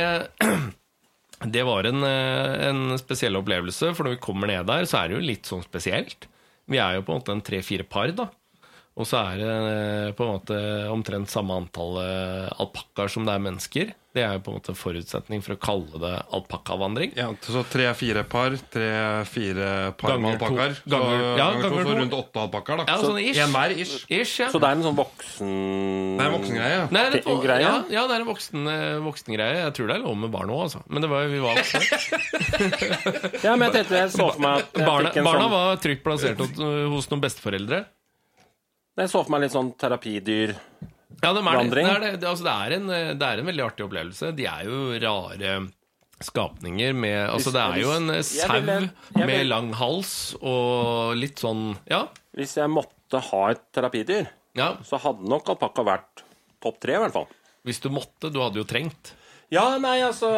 [1.56, 5.16] det var en, en spesiell opplevelse, for når vi kommer ned der, så er det
[5.16, 6.28] jo litt sånn spesielt.
[6.70, 8.28] Vi er jo på en måte en tre-fire par, da.
[9.00, 10.58] Og så er det eh, på en måte
[10.92, 13.94] omtrent samme antall eh, alpakkaer som det er mennesker.
[14.18, 17.12] Det er jo på en måte forutsetning for å kalle det alpakkavandring.
[17.16, 18.56] Ja, så tre-fire par.
[18.74, 19.68] Tre-fire
[20.02, 20.74] par Ganger med alpakkaer.
[20.82, 21.94] Så Ganger- ja, ganger to, ganger to.
[22.00, 22.86] rundt åtte alpakkaer, da.
[22.90, 23.40] Ja, Så sånn ish.
[23.46, 23.94] En hver ish.
[24.10, 24.48] Ish, ja.
[24.52, 26.82] Så det er en sånn voksen Det er en voksengreie.
[26.98, 27.62] Nei, det, en greie?
[27.64, 29.62] ja, ja, det er en voksen, eh, voksengreie.
[29.62, 30.82] Jeg tror det er lov med barn òg, altså.
[30.90, 31.86] Men det var, vi var voksne.
[33.46, 35.54] Ja, men jeg tenkte jeg så for meg at jeg Barna, fikk en barna sånn
[35.56, 36.58] var trygt plassert hos,
[36.98, 37.86] hos noen besteforeldre.
[39.00, 40.56] Jeg så for meg litt sånn terapidyr.
[41.20, 42.88] Ja, de er, det, det, er, det, altså, det, er en,
[43.20, 44.32] det er en veldig artig opplevelse.
[44.38, 45.54] De er jo rare
[46.24, 51.78] skapninger med Altså, det er jo en Jeg sau med lang hals og litt sånn
[51.90, 52.06] Ja.
[52.36, 56.26] Hvis jeg måtte ha et terapidyr, ja så hadde nok alpakka vært
[56.64, 57.30] topp tre, i hvert fall.
[57.64, 58.32] hvis du måtte.
[58.34, 59.14] Du hadde jo trengt.
[59.50, 60.30] Ja, nei, altså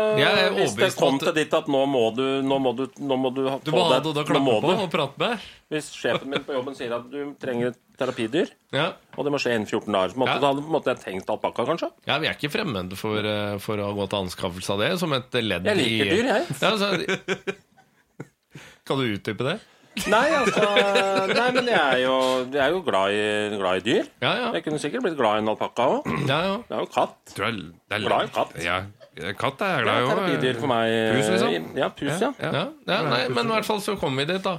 [0.56, 3.42] Hvis det kom til ditt at nå må du Nå må du, nå må du
[3.60, 4.84] Du må ha noe å klappe på du.
[4.86, 5.50] og prate med.
[5.74, 8.88] Hvis sjefen min på jobben sier at du trenger et terapidyr, Ja.
[9.16, 10.40] og det må skje innen 14 dager, måtte, Ja.
[10.42, 11.92] da måtte jeg tenkt alpakka, kanskje.
[12.10, 15.14] ja, vi er ikke fremmede for, eh, for å gå til anskaffelse av det som
[15.14, 16.48] et ledd i Jeg liker dyr, jeg.
[16.62, 16.90] Ja, så,
[18.88, 19.60] kan du utdype det?
[20.08, 20.64] Nei, altså
[21.36, 22.14] Nei, men jeg er jo,
[22.48, 24.06] jeg er jo glad, i, glad i dyr.
[24.24, 24.48] Ja, ja.
[24.56, 26.08] Jeg kunne sikkert blitt glad i en alpakka òg.
[26.32, 26.54] ja, ja.
[26.70, 27.18] Det er jo katt.
[27.36, 28.56] Du er, det er Glad i katt.
[28.64, 28.78] Ja,
[29.38, 30.14] katt er jeg glad i òg.
[30.14, 30.96] terapidyr for meg.
[31.18, 31.68] Pus, liksom?
[31.82, 32.32] Ja, pus, ja.
[32.40, 34.58] Ja, ja nei, men i hvert fall så kom vi dit, da.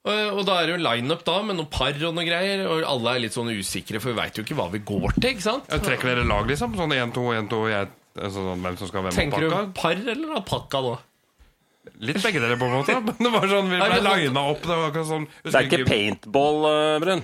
[0.00, 2.62] Og, og da er det jo lineup da, med noen par og noe greier.
[2.72, 5.26] Og alle er litt sånn usikre, for vi veit jo ikke hva vi går til.
[5.34, 5.68] ikke sant?
[5.68, 6.72] Jeg Trekker dere lag, liksom?
[6.78, 9.74] Sånn én, to, én, to, jeg Sånn hvem som skal være med Tenker du alpakka?
[9.78, 10.94] par eller alpakka nå?
[12.08, 12.96] Litt begge dere, på en måte.
[13.06, 14.64] Men det var sånn, vi ble sånn- lina opp.
[14.66, 17.22] Det var sånn Det er ikke paintball, uh, Brun.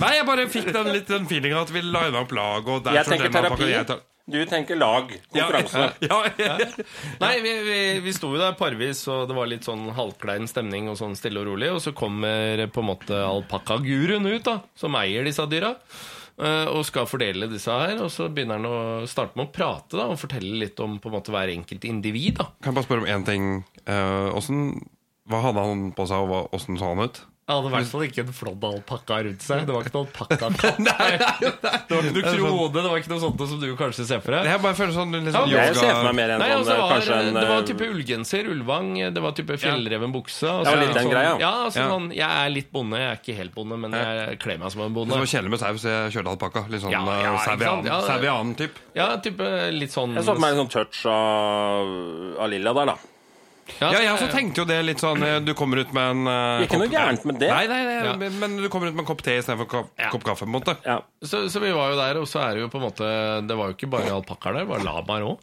[0.00, 2.98] Nei, jeg bare fikk den litt den feelingen at vi lina opp lag, og der
[2.98, 3.68] Jeg tenker terapi.
[3.70, 5.12] jeg tar- Du tenker lag.
[5.32, 5.92] Ja, Konkurranse.
[6.02, 6.56] ja, ja,
[7.22, 10.88] Nei, vi, vi, vi sto jo der parvis, og det var litt sånn halvklein stemning
[10.90, 11.68] og sånn stille og rolig.
[11.76, 15.76] Og så kommer på en måte alpakkaguruen ut, da, som eier disse dyra.
[16.42, 18.02] eh, Og skal fordele disse her.
[18.02, 21.06] Og så begynner han å starte med å prate da og fortelle litt om på
[21.12, 22.36] en måte hver enkelt individ.
[22.42, 23.46] da Kan jeg bare spørre om én ting?
[23.86, 24.66] Eh, hvordan,
[25.30, 27.22] Hva hadde han på seg, og hva- åssen så han ut?
[27.46, 29.60] Han hadde i hvert fall ikke en flådd alpakka rundt seg.
[29.68, 30.56] Det var ikke noen alpakkakatt.
[30.82, 34.34] det var ikke noe krone, det var ikke noe sånt som du kanskje ser for
[34.34, 34.48] deg.
[34.50, 36.64] Jeg bare føler sånn litt sånn Ja, Jeg ser for meg mer enn Nei, sånn
[36.64, 39.58] altså, det, eh, var, kanskje en det var eh, type ullgenser, ullvang, det var type
[39.62, 40.42] fjellreven bukse.
[40.42, 41.32] Det var litt den sånn, greia.
[41.46, 41.88] Ja, altså, Ja.
[41.94, 44.82] Sånn, jeg er litt bonde, jeg er ikke helt bonde, men jeg kler meg som
[44.82, 45.22] en Det bonde.
[45.22, 46.66] var kjedelig med sau, så jeg kjørte alpakka.
[46.74, 47.86] Litt sånn Ja, ja, servian.
[47.86, 48.82] Ja, det- Sauian-typ.
[48.98, 52.96] Ja, type litt sånn Jeg så for meg en sånn touch av, av lilla der,
[52.96, 52.98] da.
[53.80, 56.62] Ja, jeg også tenkte jo det litt sånn eh, Du kommer ut med en uh,
[56.62, 57.48] Ikke noe gærent med det.
[57.50, 58.12] Nei, nei, nei Ja.
[58.20, 60.10] men, men du kommer ut med en kopp te istedenfor kopp, Ja.
[60.14, 60.46] kopp kaffe.
[60.46, 61.00] på en måte Ja.
[61.22, 63.08] så, så vi var jo der, og så er det jo på en måte
[63.48, 65.42] Det var jo ikke bare alpakkaer der, det var lamaer òg.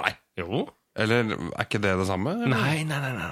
[0.00, 0.14] Nei.
[0.40, 0.64] Jo.
[0.96, 2.32] Eller er ikke det det samme?
[2.48, 3.30] Nei, nei, nei, nei.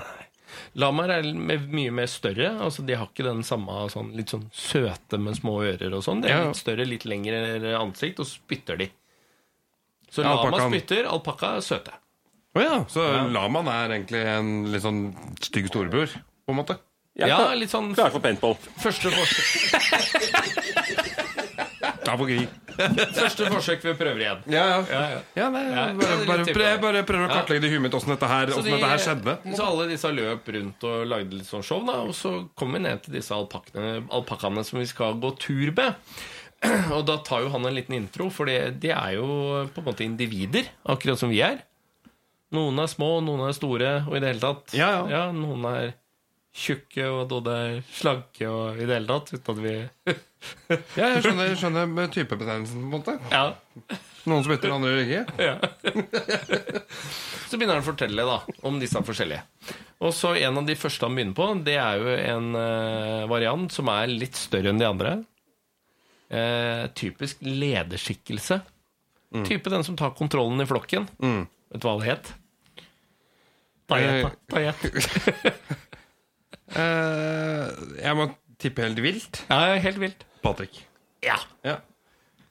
[0.77, 2.51] Lamaer er mye mer større.
[2.63, 6.21] Altså De har ikke den samme sånn, litt sånn søte med små ører og sånn.
[6.25, 8.91] De er litt større, litt lengre ansikt, og spytter de.
[10.13, 11.97] Så Ja, lama spytter, alpakka er søte.
[12.57, 13.03] Å ja, så
[13.35, 15.01] lamaen er egentlig en litt sånn
[15.45, 16.09] stygg storebror,
[16.47, 16.79] på en måte?
[17.17, 18.57] Ja, Ja, litt sånn klar for paintball.
[18.81, 20.67] første forsøk,
[22.07, 22.45] Ta på gri.
[23.17, 24.43] første forsøk vi prøver igjen.
[24.53, 24.79] Ja, ja.
[24.91, 25.21] Ja, ja.
[25.39, 27.35] Ja, nei, Ja, bare, bare, litt prøv- jeg bare prøver å Ja.
[27.41, 29.57] kartlegge det i huet mitt åssen dette, her- Så, hvordan de, dette her skjedde.
[29.57, 32.79] så alle disse løp rundt og lagde litt sånn show, da, og så kom vi
[32.81, 35.95] ned til disse alpakkene, alpakkaene som vi skal gå tur med.
[36.93, 39.85] Og da tar jo han en liten intro, for det- de er jo på en
[39.85, 41.59] måte individer, akkurat som vi er.
[42.55, 45.23] Noen er små, noen er store, og i det hele tatt Ja, ja.
[45.35, 45.95] Noen er
[46.57, 49.35] tjukke, og noen er slanke, og i det hele tatt.
[49.35, 49.75] Uten at vi
[50.99, 53.17] Ja, jeg skjønner, jeg skjønner med typebetegnelsen, på en måte.
[53.33, 53.49] Ja.
[54.27, 55.25] Noen som bytter, andre ikke.
[55.49, 55.57] Ja.
[57.47, 59.43] så begynner han å fortelle da om disse forskjellige.
[60.07, 63.73] Og så En av de første han begynner på, det er jo en uh, variant
[63.73, 65.17] som er litt større enn de andre.
[66.31, 68.61] Uh, typisk lederskikkelse.
[69.47, 71.05] Type den som tar kontrollen i flokken.
[71.21, 71.43] Mm.
[71.73, 72.33] Vet du hva det het?
[73.87, 74.87] Ta gjett.
[76.77, 77.67] Eh,
[78.03, 78.25] jeg må
[78.59, 79.39] tippe helt vilt.
[79.47, 80.25] Ja, helt vilt.
[80.43, 80.81] Patrick.
[81.25, 81.37] Ja.
[81.65, 81.77] Ja.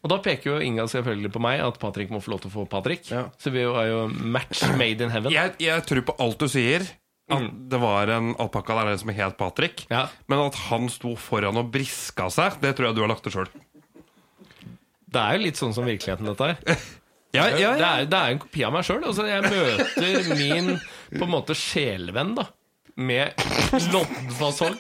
[0.06, 2.54] Og da peker jo Inga selvfølgelig på meg at Patrick må få lov til å
[2.54, 3.10] få Patrick.
[3.12, 3.26] Ja.
[3.42, 5.34] Så vi er jo match made in heaven.
[5.36, 6.88] Jeg, jeg tror på alt du sier.
[7.26, 9.88] At det var en alpakka der som het Patrick.
[9.90, 10.04] Ja.
[10.30, 13.34] Men at han sto foran og briska seg, det tror jeg du har lagt til
[13.34, 13.50] sjøl.
[15.16, 16.86] Det er jo litt sånn som virkeligheten, dette her.
[17.36, 19.04] Ja, ja, Det, er, det er en kopi av meg sjøl.
[19.06, 20.70] Altså, jeg møter min
[21.16, 22.48] på en måte sjelevenn da
[22.96, 23.36] med
[23.92, 24.78] loddfasong.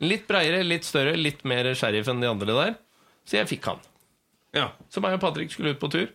[0.00, 2.78] Litt breiere, litt større, litt mer sheriff enn de andre der.
[3.28, 3.82] Så jeg fikk han.
[4.56, 4.70] ja.
[4.88, 6.06] Så meg og Patrick skulle ut på tur.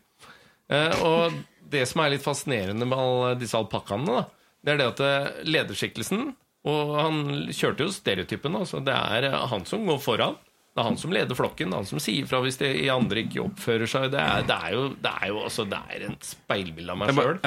[0.73, 1.36] Eh, og
[1.69, 4.23] det som er litt fascinerende med alle disse alpakkaene,
[4.65, 6.32] det er det at eh, lederskikkelsen
[6.65, 7.19] Og han
[7.54, 8.58] kjørte jo stereotypen.
[8.58, 8.82] Altså.
[8.82, 10.39] Det er eh, han som går foran.
[10.75, 11.69] Det er han som leder flokken.
[11.71, 14.09] Det er han som sier fra hvis de andre ikke oppfører seg.
[14.11, 17.13] Det er, det er jo, det er jo altså, det er en speilbilde av meg
[17.15, 17.38] sjøl.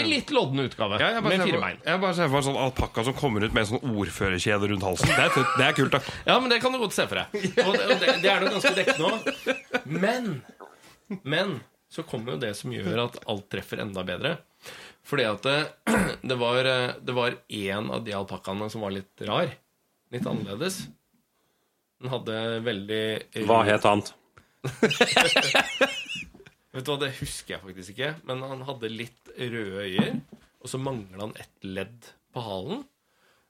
[0.00, 0.96] I litt lodden utgave.
[1.02, 1.82] ja, jeg bare med fire bein.
[1.84, 4.72] jeg bare ser for meg en sånn alpakka som kommer ut med en sånn ordførerkjede
[4.72, 5.12] rundt halsen.
[5.12, 6.16] Det er, det er kult, da.
[6.30, 7.36] Ja, men det kan du godt se for deg.
[7.66, 9.84] Og det, og det, det er nok ganske dekkende òg.
[10.08, 10.32] Men,
[11.28, 11.54] men
[11.92, 14.38] så kommer jo det som gjør at alt treffer enda bedre.
[15.08, 15.58] Fordi at det,
[16.32, 19.52] det var eh, Det var en av de alpakkaene som var litt rar.
[20.12, 20.86] Litt annerledes.
[21.98, 22.34] Den hadde
[22.66, 23.02] veldig
[23.48, 24.04] Hva het han?
[26.74, 28.12] Vet du hva, Det husker jeg faktisk ikke.
[28.28, 30.20] Men han hadde litt røde øyer,
[30.62, 32.84] og så mangla han ett ledd på halen.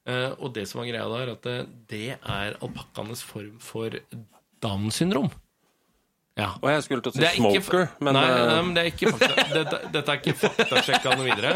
[0.09, 1.59] Eh, og det som var greia da, er at det,
[1.91, 3.93] det er alpakkaenes form for
[4.65, 5.29] Downs syndrom.
[6.39, 6.53] Ja.
[6.63, 8.75] Og jeg skulle til å si Det er ikke, smoker, men nei, eh, nei, men
[8.77, 9.45] det er ikke fakta.
[9.59, 11.53] Dette, dette er ikke faktasjekka noe videre.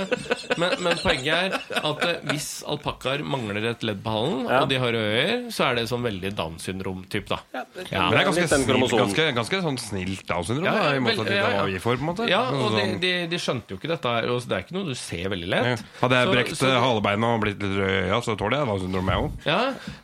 [0.58, 4.62] Men, men poenget er at eh, hvis alpakkaer mangler et ledd på halen, Ja.
[4.64, 7.38] og de har øyer, så er det sånn veldig Downs syndrom-type, da.
[7.54, 7.62] Ja,
[8.08, 11.30] Men det er ganske, snill, ganske, ganske sånn snilt Downs syndrom, Ja, da, i motsetning
[11.30, 12.26] vel, til hva vi får, på en måte.
[12.32, 14.28] Ja, og de, Sånn- de, de skjønte jo ikke dette her.
[14.34, 15.62] Og det er ikke noe du ser veldig Ja.
[15.62, 15.86] lett.
[16.02, 18.84] Hadde jeg brekt eh, halebeina og blitt litt rød i øya, så tåler jeg Downs
[18.88, 19.38] syndrom, jeg òg.
[19.46, 19.60] Ja,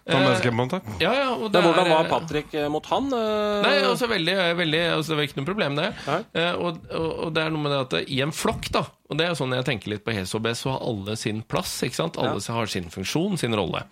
[0.06, 0.80] eh, en måte.
[1.02, 3.10] ja, ja, Men hvordan var eh, Patrick eh, mot han?
[3.12, 3.60] eh?
[3.66, 5.86] Nei, altså veldig, veldig altså, Det var ikke noe problem, det.
[6.34, 8.82] Eh, og, og, og det er noe med det at det- i en flokk, da
[9.10, 11.82] Og det er sånn jeg tenker litt på HSOB, så har alle sin plass.
[11.82, 12.18] ikke sant?
[12.18, 13.82] Alle har sin funksjon, sin rolle.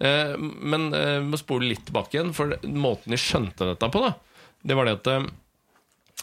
[0.00, 4.14] Eh, men eh, må spole litt tilbake igjen, for måten de skjønte dette på, da
[4.64, 5.06] det var det at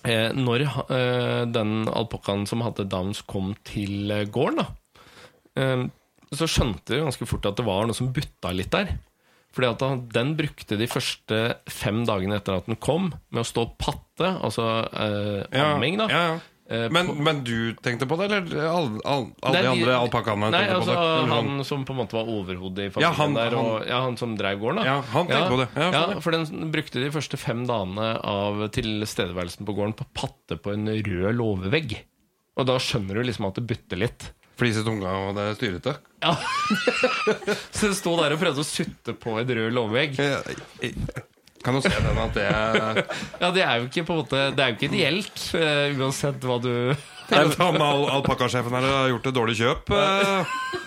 [0.05, 5.01] eh, når eh, den alpakkaen som hadde downs, kom til eh, gården, da,
[5.57, 5.85] eh,
[6.33, 8.97] så skjønte de ganske fort at det var noe som butta litt der.
[9.57, 11.37] Fordi at han, Den brukte de første
[11.73, 16.07] fem dagene etter at den kom, med å stå patte, altså eh, amming, da.
[16.13, 16.37] Ja, ja.
[16.67, 20.65] Eh, Men, men du tenkte på det, eller alle, all, all de andre alpakkaene Nei,
[20.75, 21.61] altså han sånn?
[21.69, 24.33] som på en måte var overhodet i Ja, familien han- der, og, ja, han som
[24.35, 24.83] drev gården, da.
[24.89, 25.67] Ja, han tenkte på det.
[25.79, 30.09] Ja, Ja, sånn, for den brukte de første fem dagene av tilstedeværelsen på gården på
[30.13, 31.95] patte på en rød låvevegg.
[32.59, 34.27] Og da skjønner du liksom at det butter litt.
[34.57, 35.93] Flise tunga og det er styrete.
[36.23, 36.33] Ja.
[37.77, 40.95] Så det sto der og prøvde å sutte på en rød jeg
[41.65, 43.03] Kan jo se den at det er
[43.43, 46.41] Ja, det er jo ikke på en måte Det er jo ikke ideelt, eh, uansett
[46.45, 46.71] hva du
[47.27, 49.89] han alpakkasjefen her har gjort et dårlig kjøp.
[49.91, 50.53] eh.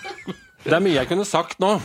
[0.63, 1.71] Det er mye jeg kunne sagt nå.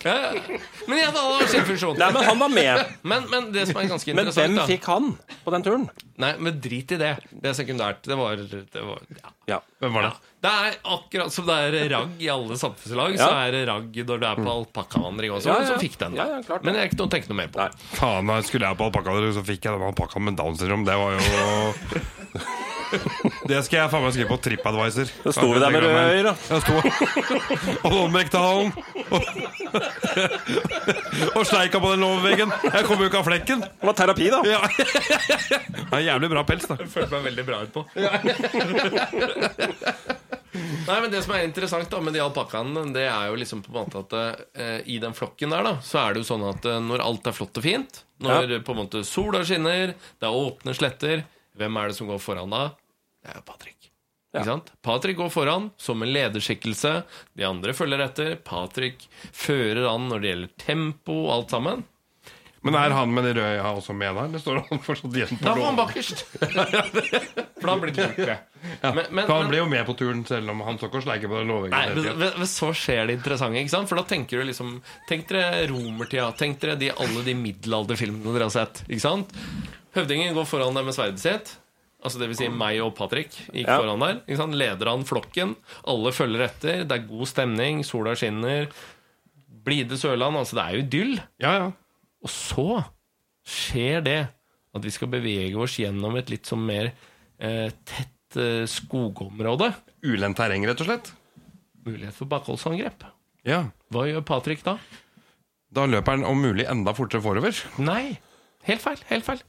[0.00, 1.98] Men igjen, alle har sin funksjon.
[2.00, 2.84] Nei, men han var med.
[3.04, 5.10] Men, men det som er ganske Men interessant hvem da fikk han
[5.44, 5.82] på den turen?
[6.20, 7.10] Nei, men drit i det.
[7.30, 8.00] Det er sekundært.
[8.08, 9.32] Det var, det var ja.
[9.52, 9.58] Ja.
[9.84, 10.12] Hvem var Ja.
[10.14, 10.26] det?
[10.40, 13.26] Det er akkurat som det er ragg i alle samfunnslag, Ja.
[13.28, 15.50] så er det ragg når du er på alpakkavandring også.
[15.52, 15.66] Ja, ja.
[15.74, 16.16] Så fikk den.
[16.16, 16.22] da.
[16.24, 16.66] Ja, ja, klart det.
[16.70, 17.60] Men det er ikke noe å tenke noe mer på.
[17.60, 17.90] Nei.
[17.98, 20.88] Faen, da skulle jeg på alpakka, så fikk jeg den alpakkaen med Downs syndrom.
[20.88, 21.20] Det var jo
[23.50, 25.10] Det skal jeg faen meg skrive på TripAdvisor.
[25.24, 26.34] Da sto vi der med røde øyne, da.
[26.50, 26.74] Jeg sto
[27.80, 28.70] og Holmbrektdalen
[29.10, 29.22] og,
[31.34, 32.52] og sleika på den låveveggen.
[32.70, 33.64] Jeg kommer jo ikke av flekken.
[33.66, 34.40] Det var terapi, da.
[34.46, 34.60] Ja.
[34.70, 36.78] Det er jævlig bra pels, da.
[36.86, 37.84] Følte meg veldig bra utpå.
[40.50, 43.70] Nei, men Det som er interessant da med de alpakkaene, det er jo liksom på
[43.72, 44.14] en måte at
[44.58, 47.28] eh, i den flokken der, da, så er det jo sånn at eh, når alt
[47.30, 51.22] er flott og fint, når på en måte sola skinner, det er åpne sletter,
[51.58, 52.64] hvem er det som går foran da?
[53.20, 53.76] Det er jo Patrick.
[54.30, 54.68] Ikke sant?
[54.86, 56.92] Patrick går foran som en lederskikkelse.
[57.36, 58.36] De andre følger etter.
[58.46, 61.82] Patrick fører an når det gjelder tempo og alt sammen.
[62.62, 64.26] Men er han med de røde øya også med der?
[64.34, 66.22] Det står han fortsatt igjen på Da var han bakerst.
[67.60, 68.34] For da blir det borte.
[68.82, 68.90] Ja.
[68.92, 71.28] Men- men- han blir jo med på turen selv om han står ikke og sleiker
[71.32, 73.88] på den men så skjer det interessante, ikke sant?
[73.88, 76.28] For da tenker du liksom Tenk dere romertida.
[76.36, 78.84] Tenk dere de, alle de middelalderfilmene dere har sett.
[78.88, 79.32] Ikke sant?
[79.96, 81.56] Høvdingen går foran der med sverdet sitt.
[82.00, 83.76] Altså det vil si meg og Patrick gikk Ja.
[83.76, 84.20] foran der.
[84.24, 84.54] Ikke sant?
[84.56, 85.56] Leder han flokken.
[85.84, 86.84] Alle følger etter.
[86.88, 87.82] Det er god stemning.
[87.84, 88.70] Sola skinner.
[89.64, 90.38] Blide Sørland.
[90.40, 91.14] Altså det er jo idyll.
[91.42, 91.66] Ja, ja.
[92.24, 92.66] Og så
[93.44, 94.18] skjer det
[94.74, 96.92] at vi skal bevege oss gjennom et litt sånn mer
[97.40, 99.72] eh, tett eh, skogområde.
[100.06, 101.12] Ulendt terreng, rett og slett.
[101.84, 103.04] Mulighet for bakholdsangrep.
[103.48, 103.64] Ja.
[103.92, 104.76] Hva gjør Patrick da?
[105.72, 107.56] Da løper han om mulig enda fortere forover.
[107.82, 108.18] Nei,
[108.68, 109.00] helt feil.
[109.10, 109.40] Helt feil.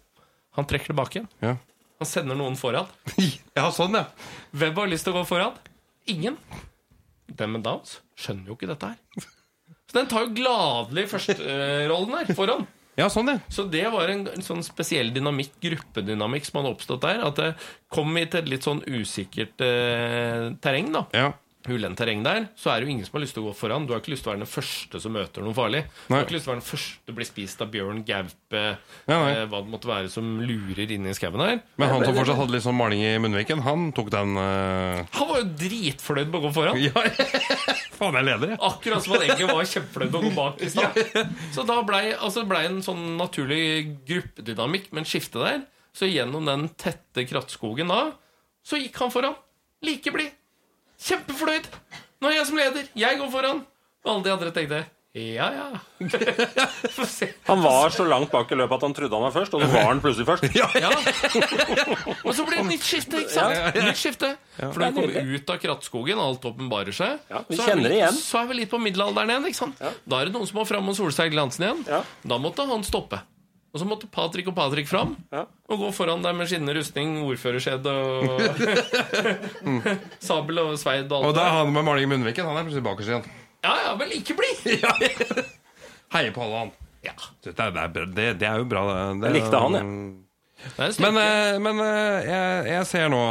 [0.57, 1.29] Han trekker tilbake igjen.
[1.43, 1.55] Ja.
[2.01, 2.87] Han sender noen foran.
[3.59, 4.07] ja, sånn, ja.
[4.57, 5.57] Hvem har lyst til å gå foran?
[6.09, 6.39] Ingen.
[7.29, 9.27] Den med Downs skjønner jo ikke dette her.
[9.85, 12.65] Så den tar jo gladelig førsterollen her, foran.
[12.97, 13.37] Ja, sånn, det.
[13.53, 17.21] Så det var en, en sånn spesiell dynamikk, gruppedynamikk, som hadde oppstått der.
[17.29, 17.51] At det
[17.93, 21.05] kom vi til et litt sånn usikkert eh, terreng, da.
[21.15, 21.29] ja.
[21.69, 23.85] Ulendt terreng der, så er det jo ingen som har lyst til å gå foran.
[23.85, 25.81] Du har ikke lyst til å være den første som møter noe farlig.
[26.07, 27.99] Du har ikke lyst til å være den første til å bli spist av bjørn,
[28.07, 28.63] gaupe,
[29.11, 31.59] Ja, eh, hva det måtte være som lurer inn i skauen her.
[31.81, 35.29] Men han som fortsatt hadde litt sånn maling i munnviken, han tok den eh, Han
[35.29, 36.81] var jo dritfornøyd med å gå foran.
[36.81, 37.05] Ja,
[37.99, 38.61] faen, jeg er leder, jeg.
[38.71, 40.99] Akkurat som han egentlig var kjempefornøyd med å gå bak i stad.
[41.55, 43.61] Så da blei altså ble en sånn naturlig
[44.09, 45.63] gruppedynamikk med en skifte der.
[45.93, 48.03] Så gjennom den tette krattskogen da,
[48.63, 49.35] så gikk han foran.
[49.83, 50.37] Like blid.
[51.01, 51.69] Kjempefornøyd.
[52.21, 52.89] Nå er jeg som leder.
[52.97, 53.63] Jeg går foran.
[54.05, 55.79] Og alle de andre tenkte ja, ja.
[57.49, 59.67] Han var så langt bak i løpet at han trodde han var først, og så
[59.73, 60.45] var han plutselig først.
[60.55, 60.69] Ja.
[62.27, 63.75] Og så blir det nytt skifte, ikke sant?
[63.75, 64.29] Nytt skifte.
[64.61, 67.91] For når vi kommer ut av krattskogen, alt åpenbarer seg, Ja, vi så, er kjenner
[67.91, 69.49] vi, så er vi litt på middelalderen igjen.
[69.51, 69.83] ikke sant?
[69.83, 71.83] Da er det noen som må fram og sole seg i glansen igjen.
[71.91, 72.01] Ja.
[72.31, 73.19] Da måtte han stoppe.
[73.71, 75.45] Og så måtte Patrick og Patrick fram Ja.
[75.71, 78.41] og gå foran der med skinnende rustning, ordførerskjedd og
[80.19, 81.07] sabel og sveid.
[81.11, 82.45] og Og alt da det er han med maling i munnviken.
[82.49, 83.29] Han er plutselig bakerst igjen.
[83.63, 84.49] Ja, ja, vel ikke bli!
[84.83, 84.91] ja.
[86.11, 86.73] Heier på alle, han.
[87.05, 87.15] Ja.
[87.45, 88.83] Det er, det er, det, det er jo bra.
[88.89, 89.85] Det, det, Jeg likte han, jeg.
[90.61, 93.21] Det er Men, eh, men eh, jeg, jeg ser nå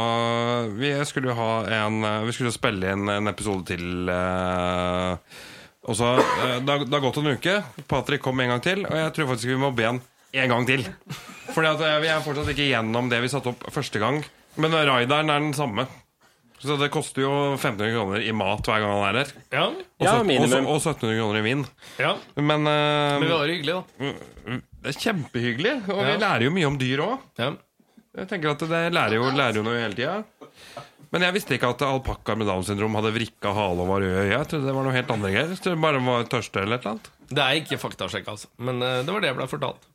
[0.75, 4.09] Vi skulle jo ha en eh, Vi skulle spille inn en episode til.
[5.81, 7.53] Og så, det, har, det har gått en uke.
[7.89, 10.01] Patrick kom en gang til, og jeg tror faktisk vi må be han
[10.33, 10.85] en gang til.
[11.51, 14.21] Fordi at eh, vi er fortsatt ikke gjennom det vi satte opp første gang.
[14.61, 15.87] Men raideren er den samme.
[16.61, 19.31] Så det koster jo 1500 kroner i mat hver gang han er her.
[19.51, 20.67] ja, Og, Ja, minimum.
[20.69, 21.65] og, så- og 1700 kroner i vin.
[21.97, 22.11] ja.
[22.37, 24.13] Men, uh, Men vi har det hyggelig, da.
[24.83, 27.17] det er kjempehyggelig, og vi lærer jo mye om dyr òg.
[27.41, 27.51] Ja.
[28.17, 30.23] Jeg tenker at det lærer jo, lærer jo noe hele tida.
[31.11, 34.21] Men jeg visste ikke at alpakkaer med Downs syndrom hadde vrikka hale og var røde
[34.21, 34.31] øyne.
[34.37, 35.75] Jeg trodde det var noe helt andre greier.
[35.81, 37.09] Bare var tørste eller et eller annet.
[37.31, 38.47] Det er ikke faktasjekk, altså.
[38.59, 39.87] Men uh, det var det jeg ble fortalt.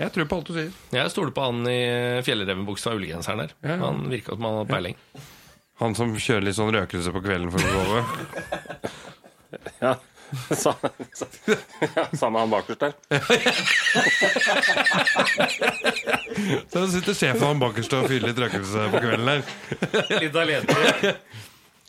[0.00, 0.70] Jeg tror på alt du sier.
[0.94, 1.80] Jeg stoler på han i
[2.26, 3.50] fjellrevenbuksa og ullgenseren der.
[3.62, 3.80] Ja, ja.
[3.84, 4.96] Han virka som han hadde peiling.
[5.82, 8.00] Han som kjører litt sånn røkelse på kvelden for å sove.
[9.78, 9.92] Ja.
[10.50, 10.72] Sa,
[11.14, 12.92] sa, ja, Sammen med han bakerst der.
[16.72, 19.42] Så sitter sjefen han bakerst og fyrer litt røkelse på kvelden der.
[20.24, 20.74] Litt alene.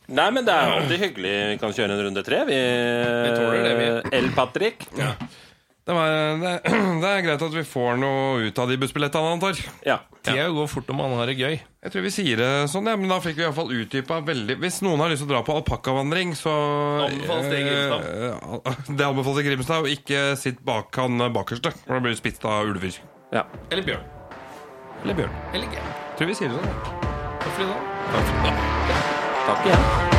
[0.06, 1.34] Nei, men det er alltid hyggelig.
[1.56, 2.40] Vi kan kjøre en runde tre.
[2.52, 2.60] Vi,
[3.34, 3.88] tåler det, vi.
[4.20, 4.78] El Patrick.
[5.86, 6.10] Det, var,
[6.42, 6.52] det,
[7.04, 9.60] det er greit at vi får noe ut av de bussbillettene, antar.
[9.86, 10.00] Ja.
[10.26, 11.60] Tida går fort om man har det gøy.
[11.86, 14.18] Jeg tror vi sier det sånn, ja, men da fikk vi i hvert fall utdypa
[14.26, 16.56] veldig Hvis noen har lyst til å dra på alpakkavandring, så
[17.06, 18.10] Anbefales det i Grimstad.
[18.10, 21.76] Eh, Det anbefales i Grimstad, og ikke sitt bak han bakerste.
[21.86, 22.98] For da blir du spist av ulver.
[23.36, 23.46] ja.
[23.70, 24.10] Eller bjørn.
[25.06, 25.38] Eller bjørn.
[25.54, 26.04] Eller gaup.
[26.18, 27.00] Tror vi sier det sånn.
[27.46, 28.62] Takk for i dag.
[29.46, 30.15] Takk igjen.